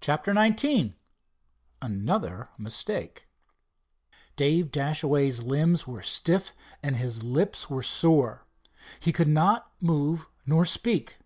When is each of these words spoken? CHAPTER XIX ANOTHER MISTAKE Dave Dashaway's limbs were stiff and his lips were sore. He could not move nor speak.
CHAPTER 0.00 0.34
XIX 0.34 0.94
ANOTHER 1.80 2.48
MISTAKE 2.58 3.28
Dave 4.34 4.72
Dashaway's 4.72 5.44
limbs 5.44 5.86
were 5.86 6.02
stiff 6.02 6.52
and 6.82 6.96
his 6.96 7.22
lips 7.22 7.70
were 7.70 7.84
sore. 7.84 8.48
He 9.00 9.12
could 9.12 9.28
not 9.28 9.70
move 9.80 10.26
nor 10.44 10.64
speak. 10.64 11.18